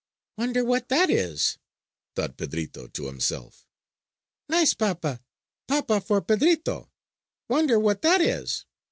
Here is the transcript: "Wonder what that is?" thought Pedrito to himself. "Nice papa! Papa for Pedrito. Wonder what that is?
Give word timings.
"Wonder 0.35 0.65
what 0.65 0.89
that 0.89 1.11
is?" 1.11 1.59
thought 2.15 2.35
Pedrito 2.35 2.87
to 2.91 3.05
himself. 3.05 3.67
"Nice 4.49 4.73
papa! 4.73 5.21
Papa 5.67 6.01
for 6.01 6.23
Pedrito. 6.23 6.89
Wonder 7.47 7.77
what 7.79 8.01
that 8.01 8.19
is? 8.19 8.65